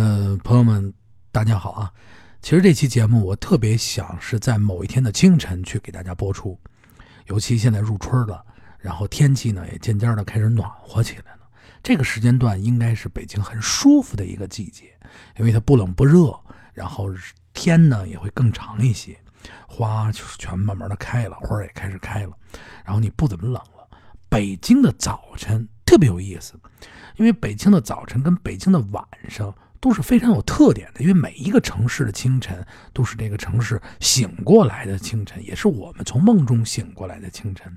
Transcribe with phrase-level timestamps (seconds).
[0.00, 0.94] 呃，朋友们，
[1.32, 1.92] 大家好啊！
[2.40, 6.56] 其实这期节目我特别想是在某一天的清晨去给大家播出，
[7.26, 8.40] 尤其现在入春了，
[8.78, 11.40] 然后天气呢也渐渐的开始暖和起来了。
[11.82, 14.96] 这个时间段应该是北京很舒服的一个季节，
[15.36, 16.32] 因为它不冷不热，
[16.72, 17.08] 然后
[17.52, 19.18] 天呢也会更长一些，
[19.66, 22.30] 花就是全慢慢的开了，花也开始开了，
[22.84, 23.98] 然后你不怎么冷了。
[24.28, 26.54] 北京的早晨特别有意思，
[27.16, 29.52] 因为北京的早晨跟北京的晚上。
[29.80, 37.76] 都是非常有特点的，因为每一个城市的清晨都是这个城市醒过来的清晨，也是我们从梦中醒过来的清晨。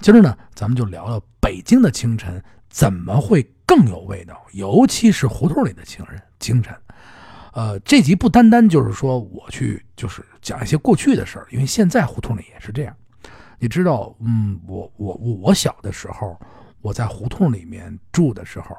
[0.00, 6.20] 今儿呢，咱们就聊聊北京的清晨怎么会更有味道，尤其是胡同里的清晨。
[6.38, 6.74] 清晨，
[7.52, 12.96] 呃，这集不单单就是说我去就是讲一些过去的事儿，因为现在胡同里也是这样。
[13.58, 16.38] 你知道，嗯，我我我我小的时候，
[16.80, 18.76] 我在胡同里面住的时候，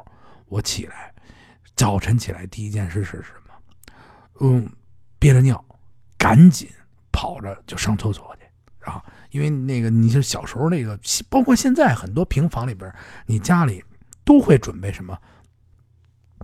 [0.48, 1.14] 我起来。
[1.82, 3.96] 早晨起来第一件事是什么？
[4.42, 4.70] 嗯，
[5.18, 5.66] 憋着尿，
[6.16, 6.70] 赶紧
[7.12, 9.04] 跑着就上厕所去啊！
[9.32, 10.96] 因为那个你是小时候那个，
[11.28, 12.94] 包括现在很多平房里边，
[13.26, 13.84] 你家里
[14.24, 15.18] 都会准备什么？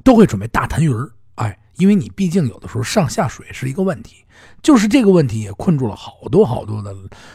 [0.04, 4.26] 都会准备大痰盂哎，因为你毕竟有的时候上下水是一个问题，
[4.64, 6.92] 就是这个问题也困住了好多好多的，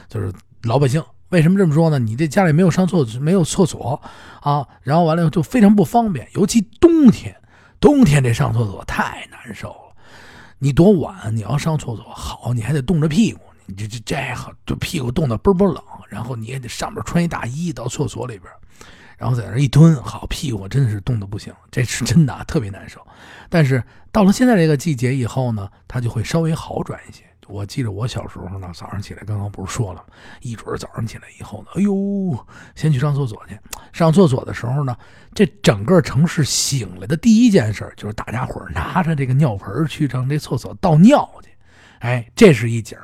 [0.09, 0.33] 就是
[0.65, 1.01] 老百姓。
[1.29, 2.01] 为什么这么说呢？
[2.01, 4.03] 你这家里没有上厕所，没有厕所
[4.41, 7.37] 啊，然后完了以后就非常不方便，尤其冬天。
[7.83, 9.97] 冬天这上厕所太难受了，
[10.61, 18.49] 你多晚你要上厕所好，你还得冻着屁股，你这这这好，就屁股冻得嘣嘣冷，然后你也得上面穿一大衣到厕所里边，
[19.19, 23.05] 然后在那一蹲，好屁股真是冻得不行，这是真的特别难受。
[23.51, 27.25] 但是到了现在这个季节以后呢，它就会稍微好转一些。
[27.49, 33.59] 我记得我小时候呢，早上起来刚刚不是说了吗，一准早上起来以后呢，哎呦，先去上厕所去。
[33.93, 34.97] 上厕所的时候呢，
[35.35, 41.51] 这整个城市醒来的第一件事就是大家伙拿着这个尿盆去上这厕所倒尿去。
[41.99, 42.99] 哎，这是一景。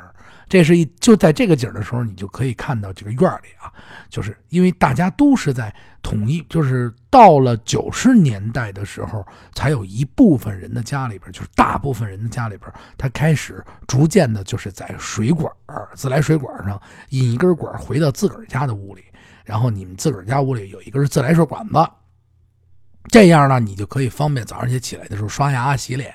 [0.48, 3.70] 这是一就在这个景的时候，你就可以看到这个院里啊，
[4.08, 15.52] 就是因为大家都是在统一，就是到了九十年代的时候，才有一部分人的家里边，就是大部分人的家里边，他开始逐渐的，就是在水管
[15.94, 19.04] 自来水管上引一根管回到自个儿家的屋里，
[19.44, 21.74] 然后你们自个儿家屋里有一根自来水管子，
[23.10, 26.14] 这样呢，你就可以方便早上起起来的时候刷牙洗脸。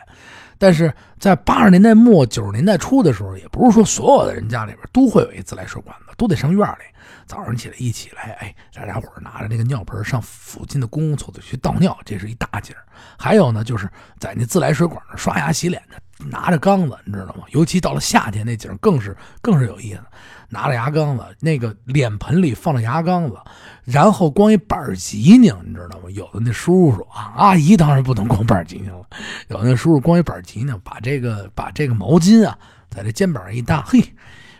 [0.63, 6.85] 但是在八十年代末九十年代初的时候，也不是说所有的人家里边都会有一自来水管子，都得上院里。
[7.25, 12.74] 早上起来一起来，哎，大家伙拿着那个尿盆上附近的公共厕所去倒尿，这是一大景
[13.18, 15.97] 还有呢，就是在那自来水管上刷牙洗脸的，
[16.30, 17.44] 拿着缸子，你知道吗？
[17.52, 20.02] 尤其到了夏天，那景更是更是有意思。
[20.50, 23.36] 拿着牙缸子，那个脸盆里放着牙缸子，
[23.84, 26.10] 然后光一板儿吉拧，你知道吗？
[26.12, 29.04] 有的那叔叔啊，阿姨当然不能光板儿吉拧了，
[29.48, 32.56] 有的那叔叔光一板儿吉拧，把这个把这个毛巾啊，
[32.90, 34.00] 在这肩膀上一搭，嘿，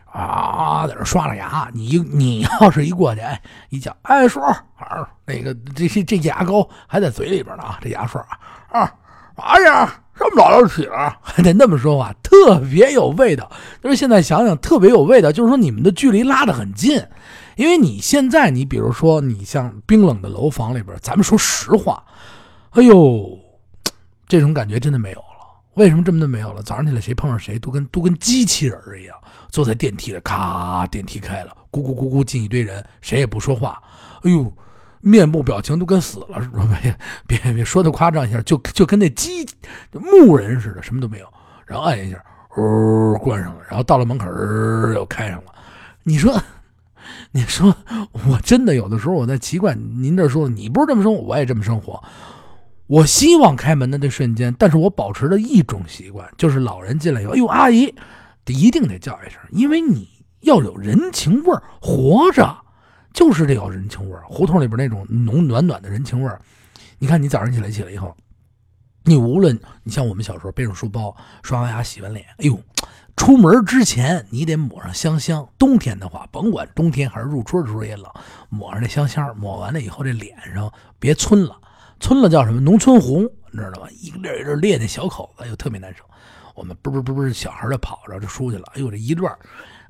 [0.06, 1.70] 啊，在这刷着牙。
[1.74, 4.42] 你你要是一过去，哎，一叫，哎，叔，
[5.26, 8.20] 那个这这这牙膏还在嘴里边呢啊，这牙刷
[8.72, 8.96] 啊，啊，
[9.36, 10.00] 哎呀。
[10.16, 13.52] 这么早就起了，还得那么说话，特别有味道。
[13.84, 15.32] 就是现在想想，特别有味道。
[15.32, 17.04] 就是说，你们的距离拉得很近，
[17.56, 22.04] 因为你现在，你比如说，你像冰冷的楼房里边，咱们说实话，
[22.72, 23.38] 哎呦，
[24.28, 25.26] 这种感觉真的没有了。
[25.74, 26.62] 为什么这么的没有了？
[26.62, 29.18] 早上起来谁碰上谁都跟都跟机器人一样，
[29.50, 33.82] 坐在电梯里，咔，电梯开了，咕咕咕咕进一堆人，谁也不说话。
[34.22, 34.54] 哎呦。
[35.06, 36.96] 面部表情都跟死了似的，
[37.28, 39.46] 别别别说的夸张一下，就就跟那鸡
[39.92, 41.28] 木人似的，什么都没有。
[41.66, 42.24] 然后按一下，
[42.56, 43.60] 呜，关上了。
[43.68, 44.26] 然后到了门口
[44.94, 45.54] 又开上了。
[46.04, 46.42] 你说，
[47.32, 47.76] 你说，
[48.30, 52.02] 我真的有的时候我在奇怪，您这说你不是这么生活，我也这么生活。
[52.88, 57.94] 我希望开门的那瞬间，但是我保持了一种习惯，就是老人进来以后，哎呦，阿姨，
[58.48, 60.08] 一定得叫一声，因为你
[60.42, 62.63] 要有人情味儿，活着。
[63.14, 66.42] 就是这有人情味儿，胡同里边那种浓暖暖的人情味儿。
[66.98, 68.16] 你看，你早上起来起来以后，
[69.04, 72.60] 你无论你像我们小时候背上书包，刷完牙洗完脸，哎呦，
[73.16, 75.48] 出门之前你得抹上香香。
[75.60, 78.10] 冬天的话，甭管冬天还是入春的时候也冷，
[78.50, 81.56] 抹上那香香，抹完了以后这脸上别皴了，
[82.00, 82.60] 皴了叫什么？
[82.60, 83.88] 农村红，你知道吧？
[84.02, 86.04] 一个粒一个裂那小口子又特别难受。
[86.56, 89.36] 我们不不不不，小孩就跑着就出去了，哎呦这一段。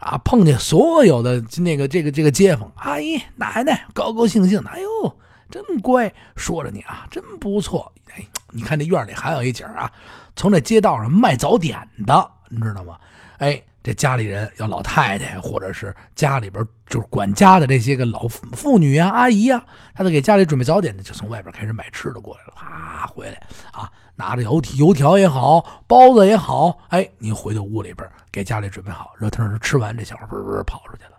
[0.03, 5.17] 啊，碰见所有的那个这个这个街坊阿姨奶奶，高高兴兴的，哎呦，
[5.49, 7.91] 真乖，说着你啊，真不错。
[8.15, 9.91] 哎，你看这院里还有一景啊，
[10.35, 12.97] 从这街道上卖早点的，你知道吗？
[13.37, 19.63] 哎，这家里人要老太太，或者是家里边就是管家的这些个老妇女啊、阿姨啊，
[19.95, 22.53] 他都给家里准备早点的，就从外边开始买吃的过来了。
[22.55, 23.41] 啊，回来
[23.71, 31.11] 啊，拿着油油条也好，包子也好，哎，你回到屋里边给家里准备好，热腾腾吃完，这小孩嘣嘣跑出去了。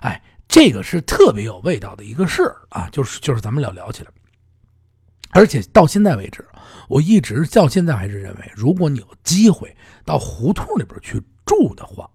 [0.00, 4.10] 哎，这个是特别有味道的一个事儿啊，就是就是咱们聊聊起来。
[5.30, 6.46] 而且到现在为止，
[6.88, 9.74] 我一直到现在还是认为，如果你有机会
[10.04, 12.10] 到胡同里边去住的话，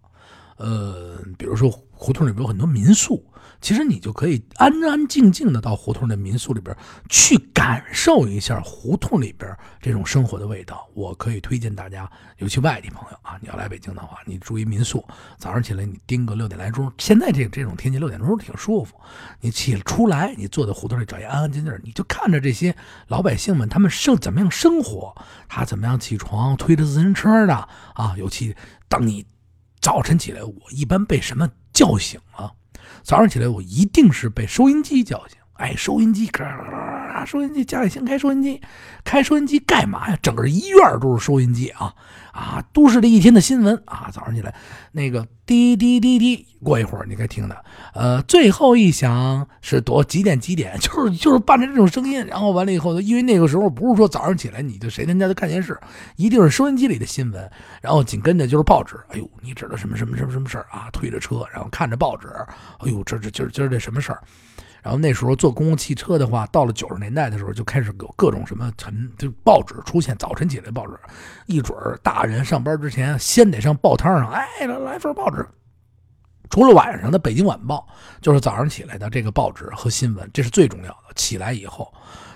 [0.57, 3.25] 呃，比如说胡同里边有很多民宿。
[3.65, 6.77] 其实你就可以安安静静的到胡同的民宿里边
[7.09, 10.87] 去感受一下胡同里边这种生活的味道。
[10.93, 12.07] 我可以推荐大家，
[12.37, 15.03] 尤其外地朋友啊，你要来北京的话，你住一民宿，
[15.39, 18.93] 早上起来你盯个六点来钟，现在这这种天气六点钟挺舒服。
[19.41, 22.75] 你起出来，你坐在胡同里找一安安静静，你就看着这些
[23.07, 25.15] 老百姓们他们生怎么样生活，
[25.49, 27.55] 他怎么样起床，推着自行车的
[27.95, 28.13] 啊。
[28.15, 28.55] 尤其
[28.87, 29.25] 当你
[29.81, 32.53] 早晨起来，我一般被什么叫醒了？
[33.03, 35.37] 早上起来，我一定是被收音机叫醒。
[35.57, 36.29] 哎，收音机，
[37.25, 38.61] 收音机，家里先开收音机，
[39.05, 40.17] 开收音机干嘛呀？
[40.21, 41.93] 整个医院都是收音机啊
[42.33, 42.63] 啊！
[42.73, 44.53] 都市的一天的新闻啊，早上起来
[44.91, 55.79] 那个滴滴滴滴，过一会儿你该听的，呃，最后一响是多几点几点， 就是就是伴着这种声音，然后完了以后，因为那个时候不是说早上起来你就谁他家都看电视，
[56.17, 57.49] 一定是收音机里的新闻，
[57.81, 58.97] 然后紧跟着就是报纸。
[59.07, 60.89] 哎呦，你知道什么什么什么什么事儿啊？
[60.91, 62.27] 推着车，然后看着报纸，
[62.79, 64.21] 哎呦，这这今儿今儿这什么事儿？
[64.85, 70.15] 然后那时候坐公共汽车的话，到了九十年代的时候，就开始有各种什么晨就报纸出现。
[70.15, 70.93] 早晨起来报纸，
[71.47, 75.43] 一准儿大人上班之前先得上报摊上，哎，来来份报纸。
[76.51, 77.87] 除了晚上的《北京晚报》，
[78.21, 81.15] 就是早上起来的这个报纸和新闻，这是最重要的。
[81.15, 81.91] 起来以后，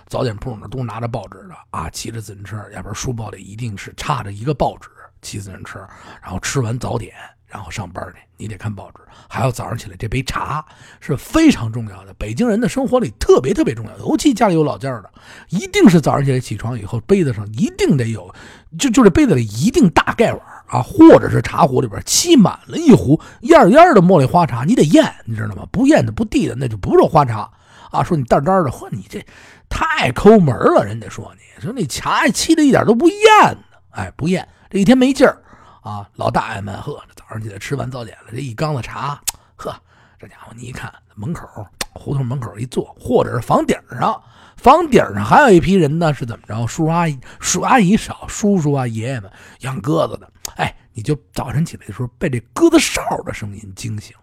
[0.07, 4.90] 早点铺那都拿着报纸的啊，骑着自行车，要不然书包里一定是插着一个报纸，
[5.22, 5.88] 骑自行车，
[6.19, 7.13] 然后吃完早点。
[7.50, 10.63] 然后上班去，你得看报纸，还有早上起来这杯茶
[11.00, 12.13] 是非常重要的。
[12.13, 15.12] 北京人的生活里特别特别重要，尤其家里有老件的，
[15.50, 18.31] 一定是早上起来起床以后，杯子上一定得有，
[18.78, 25.68] 就就这杯子里一定大盖碗啊，或者是茶壶里边沏满了一壶艳艳的茉莉花茶，你得咽，你知道吗？
[25.72, 27.50] 不咽的不递的那就不是花茶
[27.90, 28.04] 啊。
[28.04, 29.25] 说你淡淡的，嚯，你这
[29.68, 33.18] 太抠门了，人家说你说那茶沏的一点都不艳
[33.54, 35.42] 呢，哎，不艳，这一天没劲儿。
[35.81, 39.22] 啊，老大爷们，呵，早上起来吃完早点了，这一缸子茶，
[39.56, 39.74] 呵，
[40.20, 41.48] 这家伙你一看，门口
[41.94, 44.22] 胡同门口一坐，或者是房顶上，
[44.58, 46.56] 房顶上还有一批人呢，是怎么着？
[46.68, 49.31] 叔叔阿姨，叔阿姨少，叔叔啊爷爷们
[49.62, 54.16] 养鸽子的，哎，你就早晨起来的时候被这鸽子哨的声音惊醒，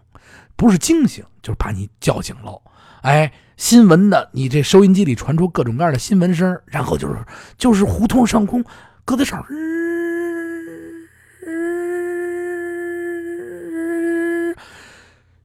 [0.55, 2.61] 不是惊醒，就是把你叫醒喽。
[3.01, 7.15] 哎，新闻的，你这收音机里传出各种各样的新闻声，然后就是
[7.57, 8.63] 就是胡同上空
[9.05, 9.43] 鸽子哨。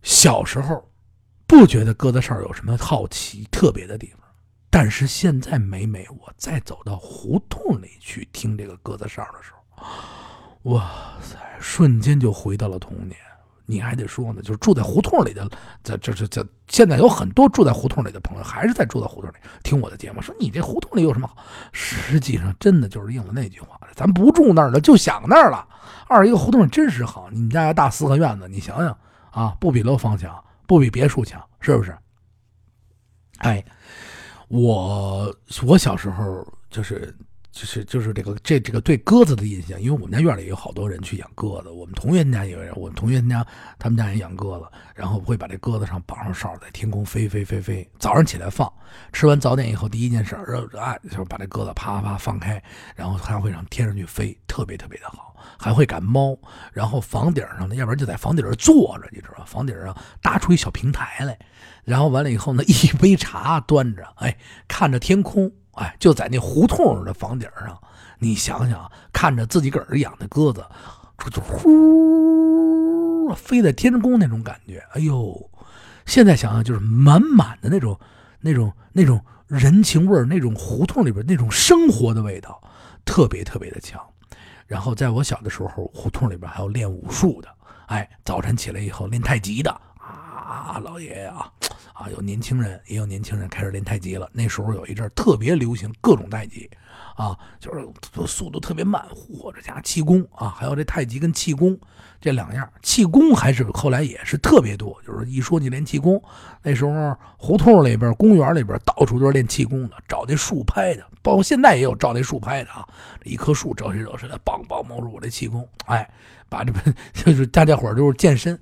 [0.03, 0.89] 小时候，
[1.47, 4.21] 不觉得鸽子哨有什么好奇特别的地方，
[4.71, 10.91] 但是现在每每我再走到胡同里去听这个鸽子哨的时候，哇
[11.21, 13.17] 塞，瞬间就回到了童年。
[13.65, 15.49] 你还得说呢，就是住在胡同里的，
[15.85, 21.37] 这这这这，现在有很多住在胡同里的朋友还是在住在胡同里听我的节目，说你这胡同里有什么好？
[21.73, 25.67] 实际上，真的就是应了那句话咱不住那儿了，就想那儿了。
[26.09, 28.99] 二一个胡同真是好，你们家要大四合院子，你想想。
[29.33, 31.93] 啊，不比楼房强，不比别墅强，是不是？
[33.39, 33.65] 哎，
[34.47, 35.35] 我
[35.67, 37.13] 我小时候就是
[37.51, 43.45] 就是就是这个这这个对鸽子的印象，因为我们家院里有好多人去养鸽子，我们同学家也有人，我们同学家
[43.79, 47.91] 他们家也养鸽子，然后会把这鸽子上绑上哨，在天空飞飞飞飞。
[47.99, 48.73] 早上起来放，
[49.13, 52.63] 吃完早点以后，第一件事儿，哎，就是把这鸽子啪啪啪放开，
[52.95, 55.31] 然后它会让天上去飞，特别特别的好。
[55.59, 56.39] 还会赶猫，
[56.73, 61.37] 然后房顶上呢，要不然就在房顶上坐着，你知道房顶上搭出一小平台来，
[61.85, 64.37] 然后完了以后呢，一杯茶端着，哎，
[64.69, 67.77] 看着天空，哎，就在那胡同的房顶上，
[68.19, 70.65] 你想想，看着自己个儿养的鸽子，
[71.31, 75.51] 就呼飞在天空那种感觉，哎呦，
[76.07, 77.99] 现在想想就是满满的那种、
[78.43, 82.61] 那种、那种人情味儿，那种胡同里边那种生活的味道，
[83.05, 83.99] 特别特别的强。
[84.67, 87.49] 然后在我小的时候，胡同里边还有练武术的，
[87.87, 91.51] 哎，早晨起来以后练太极的啊，老爷爷啊，
[91.93, 94.29] 啊，有年轻人也有年轻人开始练太极了。
[94.33, 96.71] 那时候有一阵特别流行各种太极，
[97.23, 101.79] 啊，就是速度特别慢，或者加气功啊，还有这太极跟气功
[102.21, 106.21] 这两样，气功还是后来也是特别多，就是一说你练气功，
[106.63, 111.05] 那时候胡同里边、公园里边到处都是练气功的，找那树拍的。
[111.23, 112.85] 包括现在也有照那树拍的啊，
[113.23, 116.11] 一棵树照谁惹谁的，梆梆冒出我这气功，哎，
[116.49, 116.73] 把这
[117.15, 118.59] 就是大家伙都是健身，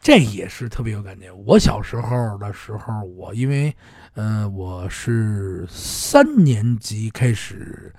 [0.00, 1.30] 这也是特别有感觉。
[1.30, 3.74] 我小时候的时候，我因为，
[4.14, 7.94] 呃，我是三年级开始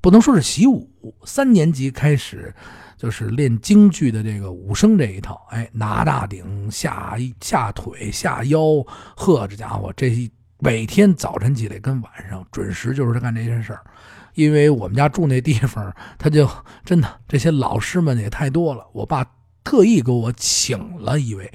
[0.00, 0.88] 不能说是习武，
[1.24, 2.52] 三年级开始
[2.96, 5.46] 就是练京剧的这个武生这一套。
[5.50, 8.82] 哎，拿大顶下下腿下腰，
[9.14, 13.84] 呵，这家伙这每天早晨起来跟晚上准时就是干这件事儿。
[14.32, 16.48] 因为我们家住那地方，他就
[16.84, 18.84] 真的这些老师们也太多了。
[18.92, 19.24] 我爸
[19.64, 21.50] 特意给我请了一位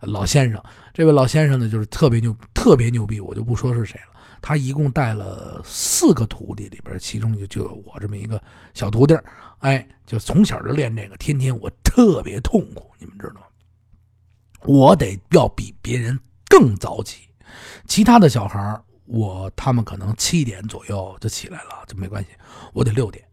[0.00, 4.20] 老先生，这位老先生呢就是特别牛，特别牛逼，我就不说是谁了。
[4.42, 8.42] 他一共带了四个徒弟，里边其中就就有我这么一个
[8.74, 9.16] 小徒弟
[9.60, 13.42] 哎，就从小就练这个，天天我特别痛苦，你们知道吗？
[14.64, 17.28] 我得要比别人更早起，
[17.86, 22.30] 其他的小孩我他们可能七点左右就起来了，就没关系，
[22.72, 23.24] 我得六点，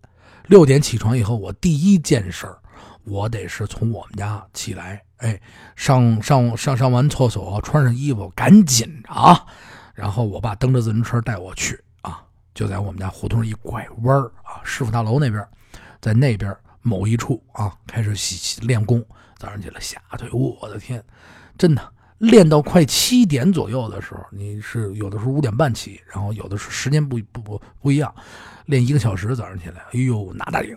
[0.46, 2.46] 六点起床以后，我第一件事
[3.10, 5.40] 我得是从我们家起来，哎，
[5.76, 9.46] 上上上上完厕所，穿上衣服，赶紧啊。
[9.94, 12.24] 然后我爸蹬着自行车带我去啊，
[12.54, 15.46] 就在我们家胡同一拐弯啊，师傅大楼那边，
[16.00, 19.06] 在那边某一处啊，开始洗练功。
[19.38, 21.04] 早上起来下腿，我的天，
[21.58, 28.14] 真的练到快七点左右的时候，你是有的时候五点半起，然后有的是时间不不不不一样，
[28.66, 29.36] 练一个小时。
[29.36, 30.76] 早上起来，哎呦，拿大顶，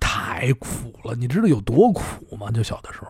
[0.00, 2.50] 太苦了，你知道有多苦吗？
[2.50, 3.06] 就小的时候。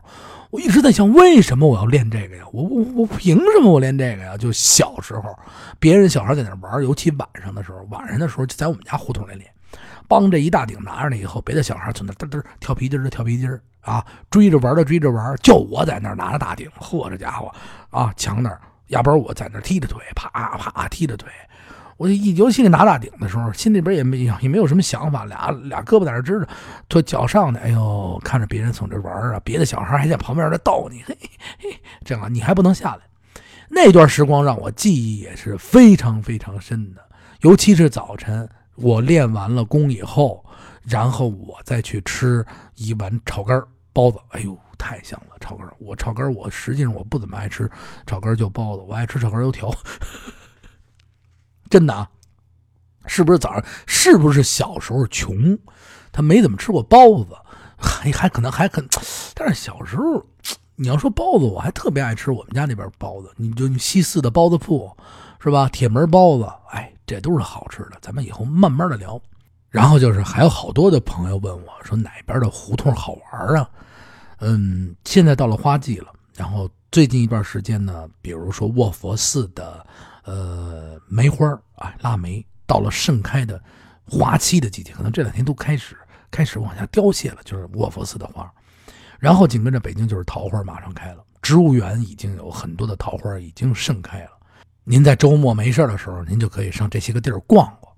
[0.50, 2.44] 我一直在想，为什么我要练这个呀？
[2.52, 4.36] 我我我凭什么我练这个呀？
[4.36, 5.34] 就小时候，
[5.78, 9.50] 别人小孩在那玩，尤其晚上的时候，晚上的时候就在我们家胡同里练。
[10.10, 13.48] 帮这一大顶拿着了以后，别的小孩从那嘚嘚跳皮筋的跳皮筋
[13.82, 17.54] 啊，追着玩的追着玩，就我在那拿着大顶，嚯，这家伙
[17.90, 21.30] 啊，墙那儿，要不然我在那踢着腿，啪啪踢着腿。
[21.96, 26.48] 我一尤其是拿大顶的时候，心里边也没也没有什么想法，俩俩胳膊在那支着，
[26.88, 31.16] 做脚上的，哎呦，看着别人从这玩啊，别的小孩还在旁边在逗你，嘿
[31.60, 33.02] 嘿，这样你还不能下来。
[33.68, 37.00] 那段时光让我记忆也是非常非常深的，
[37.42, 40.44] 尤其是早晨我练完了功以后，
[40.82, 42.44] 然后我再去吃
[42.76, 43.62] 一碗炒肝
[43.92, 45.36] 包子，哎呦，太香了！
[45.40, 47.70] 炒肝我炒肝我实际上我不怎么爱吃
[48.06, 49.70] 炒肝就包子，我爱吃炒肝油条。
[51.68, 52.08] 真的啊，
[53.06, 53.64] 是不是早上？
[53.86, 55.58] 是不是小时候穷，
[56.10, 57.36] 他没怎么吃过包子，
[57.76, 58.82] 还还可能还可，
[59.34, 60.24] 但是小时候，
[60.76, 63.30] 你要说包子，我还特别爱吃我们家那边包子。
[63.36, 64.90] 你就西四的包子铺，
[65.40, 65.68] 是吧？
[65.68, 67.98] 铁门包子，哎，这都是好吃的。
[68.00, 69.20] 咱们以后慢慢的聊。
[69.68, 73.70] 然后就是还有好多的朋友问我说哪边的胡同好玩啊？
[74.38, 79.86] 嗯，现在到了花季了，然后最近一段时间呢，比如说卧佛寺的。
[80.24, 83.60] 呃，梅花啊，腊梅到了盛开的
[84.04, 85.96] 花期的季节，可能这两天都开始
[86.30, 88.48] 开始往下凋谢了，就是卧佛寺的花。
[89.18, 94.30] 然后紧跟着北京就是桃花马上开了，植物园已经有很多的桃花已经盛开了。
[94.84, 97.94] 您在周末没事的时候，您就可以上这些个地儿逛逛。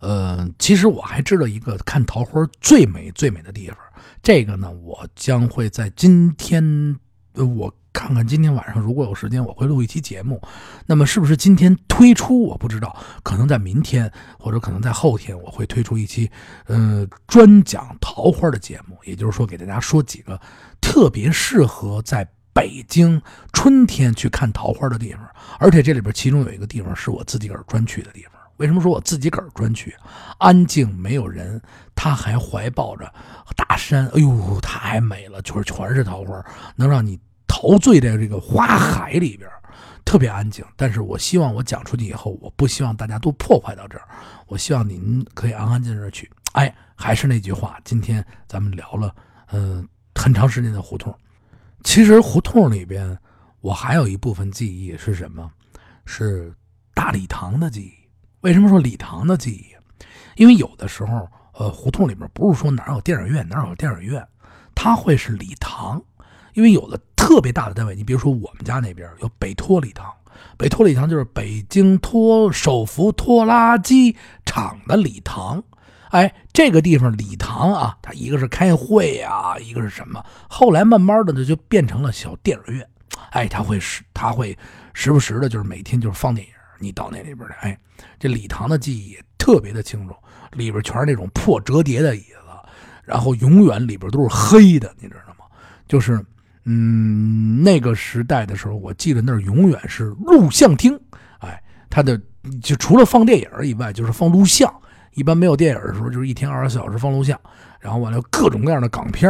[0.00, 3.76] 呃，其实我还知道一个看桃花最美最美的地方，
[4.22, 6.98] 这个呢，我将会在今天，
[7.34, 7.74] 我。
[7.94, 10.40] 看看今天晚上如果有时间，我会录一期节目。
[10.86, 12.42] 那么是不是今天推出？
[12.42, 16.30] 我不知道，可能在明天或者可能在后天，我会推出一期，
[16.68, 18.96] 呃，专讲桃花的节目。
[19.04, 20.40] 也就是说，给大家说几个
[20.80, 23.20] 特别适合在北京
[23.52, 25.20] 春天去看桃花的地方。
[25.58, 28.32] 而且这里边其中有一个地方是我自己个儿专去的地方。
[28.58, 29.94] 为什么说我自己个儿专去？
[30.38, 31.60] 安静，没有人，
[31.94, 33.12] 他还怀抱着
[33.56, 36.44] 大山，哎呦，太美了，就是全是桃花，
[36.76, 37.18] 能让你。
[37.54, 39.48] 陶醉在这个花海里边，
[40.06, 40.64] 特别安静。
[40.74, 44.08] 但是我希望我讲出去以后，我不希望大家都破坏到这儿。
[44.46, 46.28] 我希望您可以安安静静去。
[46.52, 49.14] 哎，还是那句话，今天咱们聊了，
[49.52, 51.14] 嗯，很长时间的胡同。
[51.84, 53.18] 其实胡同里边，
[53.60, 55.50] 我还有一部分记忆是什么？
[56.04, 56.54] 是
[56.94, 57.92] 大礼堂的记忆。
[58.40, 59.66] 为什么说礼堂的记忆？
[60.36, 64.26] 因为有的时候，呃，胡同里边不是说哪有电影院哪有电影院，
[64.74, 66.02] 它会是礼堂。
[66.54, 70.12] 因为有的特别大的单位，你比如说我们家那边有北拖礼堂，
[70.56, 75.62] 北拖礼堂就是北京拖手扶拖拉机厂的礼堂。
[76.12, 80.24] 哎，这个地方礼堂啊，它一个是开会啊，一个是什么？
[80.48, 82.88] 后来慢慢的呢，就变成了小电影院。
[83.30, 84.56] 哎，他会时他会
[84.92, 86.52] 时不时的，就是每天就是放电影。
[86.78, 87.78] 你到那里边来，哎，
[88.18, 90.14] 这礼堂的记忆特别的清楚，
[90.52, 92.36] 里边全是那种破折叠的椅子，
[93.04, 95.44] 然后永远里边都是黑的，你知道吗？
[95.86, 96.24] 就是。
[96.64, 100.96] 嗯，那个时代的时候，我记得那永远是录像厅。
[101.40, 102.16] 哎，它的
[102.62, 104.72] 就除了放电影以外，就是放录像。
[105.14, 107.38] 一般没有电影的时候，就是一天二十四小时放录像。
[107.80, 109.28] 然后完了，各种各样的港片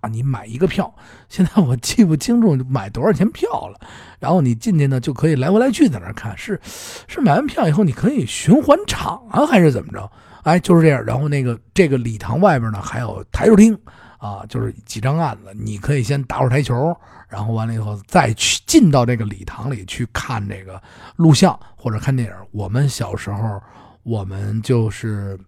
[0.00, 0.92] 啊，你买一个票，
[1.28, 3.78] 现在我记不清楚买多少钱票了。
[4.18, 6.36] 然后你进去呢，就可以来回来去在那看。
[6.36, 10.10] 是是买完票以后，你可以循环场啊，还是怎么着？
[10.42, 11.04] 哎，就是这样。
[11.04, 13.78] 然后那个这个礼堂外边呢还有台球厅
[14.18, 16.96] 啊，就是几张案子，你可以先打会台球，
[17.28, 20.82] 然后完了以后再去进到这个礼堂里去看这个
[21.16, 22.34] 录像或者看电影。
[22.50, 23.62] 我们小时候，
[24.04, 25.38] 我们就是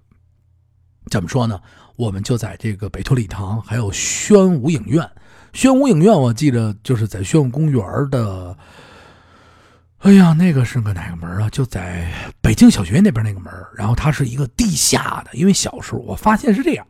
[1.10, 1.60] 怎么说呢？
[1.96, 5.08] 我们就在这个北托礼堂，还有宣武影院。
[5.52, 8.56] 宣武影院，我记得就是在宣武公园的。
[9.98, 11.48] 哎呀，那个是个哪个门啊？
[11.50, 13.52] 就在北京小学那边那个门。
[13.74, 16.86] 然后它是一个地下的，因为小时候我发现是这样：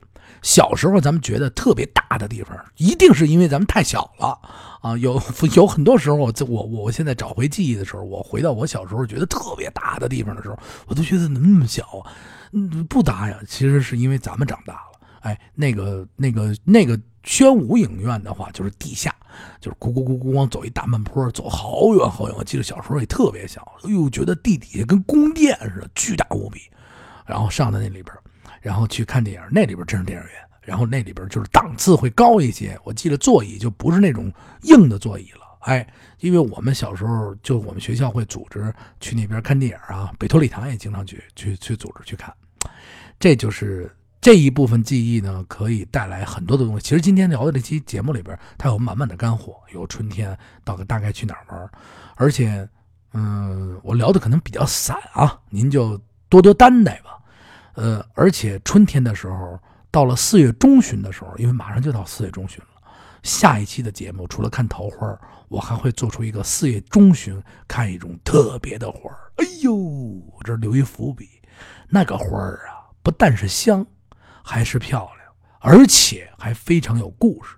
[0.46, 4.38] 小时候咱们觉得特别大的地方，一定是因为咱们太小了
[4.80, 4.96] 啊。
[4.96, 5.20] 有
[5.56, 11.84] 有很多时候，我我我现在找回记忆的时候，我回到我小时候觉得特别大的地方的时候，我都觉得那么小？
[12.88, 13.36] 不大呀。
[13.48, 15.00] 其实是因为咱们长大了。
[15.22, 19.12] 哎，那个、那个、那个宣武影院的话，就是地下，
[19.60, 22.36] 就是咕咕咕咕往走一大慢坡，走好远好远。
[22.38, 26.60] 我记得小时候也特别小，哎呦，觉得地底下跟宫殿似的，巨大无比。
[27.26, 28.14] 然后上到那里边，
[28.66, 30.34] 然后去看电影，那里边真是电影院。
[30.60, 32.76] 然后那里边就是档次会高一些。
[32.82, 34.32] 我记得座椅就不是那种
[34.62, 35.86] 硬的座椅了，哎，
[36.18, 42.34] 因为我们小时候就我们学校会组织去那边看电影啊，北托礼堂也经常去去去组织去看，
[43.20, 43.88] 这就是。
[44.18, 46.82] 这一部分记忆呢，可以带来很多的东西。
[46.82, 51.70] 其实今天聊的这期节目里边，它有满满的干货，有春天到大概去哪儿玩，
[52.16, 52.68] 而且，
[53.12, 55.96] 嗯，我聊的可能比较散啊，您就
[56.28, 57.15] 多多担待吧。
[57.76, 59.58] 呃，而且春天的时候，
[59.90, 62.90] 到了四月中旬的时候，因为马上就到四月中旬了，
[63.22, 65.18] 下一期的节目除了看桃花，
[65.48, 71.28] 我还会做出一个四月中旬看一种特别的花哎呦，我这留一伏笔，
[71.88, 73.86] 那个花儿啊，不但是香。
[74.48, 75.28] 还是漂亮，
[75.58, 77.56] 而且还非常有故事。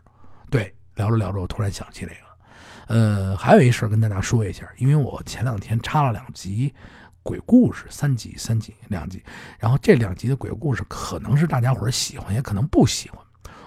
[0.48, 6.74] 对，聊着聊着，我突然想起这个，呃，还有一事跟大家说一下，因为我前两天插了两集
[7.22, 9.22] 鬼故事，三集，三集，两集，
[9.58, 13.18] 然后这两集的鬼故事可能是大家伙喜欢，也可能不喜欢。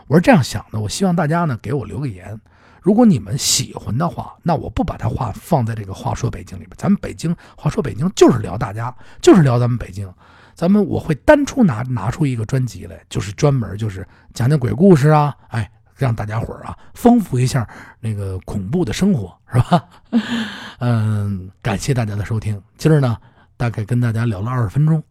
[0.08, 2.39] 我是这样想的，我希望大家呢给我留个言，
[2.81, 10.12] 如果你们喜欢的话，那我不把它话放在这个话说北京里边，咱们北京话说北京就是聊大家，就是聊咱们北京。
[10.54, 17.67] 咱们我会单出拿拿出一个专辑来，就是专门就是讲讲鬼故事啊，哎，让大家伙啊丰富一下
[17.99, 19.86] 那个恐怖的生活，是吧？
[20.80, 22.62] 嗯，感谢大家的收听。
[22.78, 23.17] 今儿呢，
[23.62, 25.04] 大概跟大家聊了二十分钟，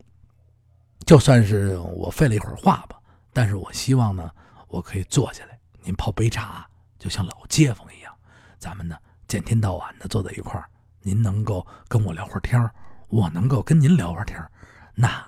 [1.06, 2.98] 就算是我费了一会儿话吧。
[3.32, 4.28] 但是我希望呢，
[4.66, 6.66] 我可以坐下来，您泡杯茶，
[6.98, 8.12] 就像老街坊一样，
[8.58, 8.96] 咱们呢
[9.28, 10.68] 见天到晚的坐在一块儿，
[11.02, 12.74] 您能够跟我聊会儿天儿
[13.06, 14.50] 我能够跟您聊会儿天儿
[14.96, 15.24] 那。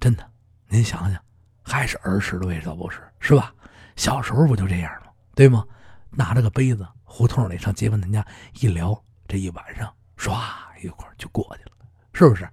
[0.00, 0.28] 真的，
[0.66, 1.22] 您想想，
[1.62, 2.98] 还是儿时的味道不是？
[3.20, 3.54] 是吧？
[3.94, 5.12] 小时候不就这样吗？
[5.36, 5.64] 对吗？
[6.10, 8.26] 拿着个杯子，胡同里上街坊人家
[8.60, 10.36] 一聊，这一晚上唰
[10.82, 11.70] 一会儿就过去了，
[12.12, 12.44] 是不是？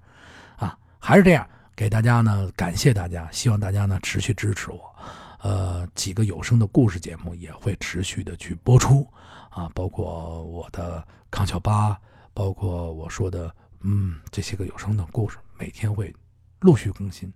[1.06, 4.96] 还是这样，给大家呢，感谢大家，希望大家呢持续支持我。
[5.42, 9.06] 呃，几个有声的故事节目也会持续的去播出
[9.50, 12.00] 啊，包括我的康小八，
[12.34, 16.16] 包括我说的嗯这些个有声的故事，每天会。
[16.62, 17.30] 陆续更新，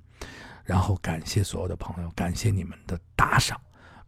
[0.64, 3.60] 然后感谢所有的朋友，感谢你们的打赏，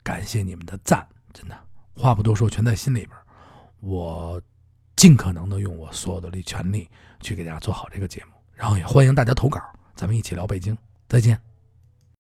[0.01, 1.59] 感谢你们的赞，真的
[1.93, 3.11] 话不多说，全在心里边。
[3.81, 4.41] 我
[4.95, 9.57] 尽可能的用我所有的力全力去给大家做好这个节目，然后也欢迎大家投稿，
[9.95, 11.48] 咱们一起聊北京，再见。